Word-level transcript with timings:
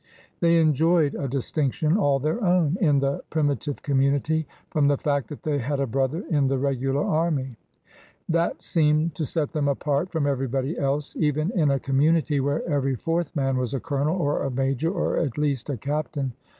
They 0.39 0.57
enjoyed 0.59 1.13
a 1.13 1.27
distinction 1.27 1.95
all 1.95 2.17
their 2.17 2.43
own 2.43 2.75
in 2.81 2.97
the 3.01 3.21
primi 3.29 3.55
tive 3.59 3.83
community 3.83 4.47
from 4.71 4.87
the 4.87 4.97
fact 4.97 5.27
that 5.27 5.43
they 5.43 5.59
had 5.59 5.79
a 5.79 5.85
brother 5.85 6.23
in 6.31 6.47
the 6.47 6.57
regular 6.57 7.03
army. 7.05 7.55
That 8.27 8.63
seemed 8.63 9.13
to 9.13 9.27
set 9.27 9.51
them 9.51 9.67
apart 9.67 10.09
from 10.11 10.25
everybody 10.25 10.75
else, 10.75 11.15
even 11.17 11.51
in 11.51 11.69
a 11.69 11.79
community 11.79 12.39
where 12.39 12.67
every 12.67 12.95
fourth 12.95 13.35
man 13.35 13.57
was 13.57 13.75
a 13.75 13.79
colonel 13.79 14.19
or 14.19 14.41
a 14.41 14.49
major 14.49 14.91
or 14.91 15.17
at 15.17 15.37
least 15.37 15.69
a 15.69 15.77
captain. 15.77 16.33